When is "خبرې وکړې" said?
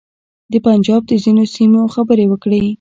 1.95-2.61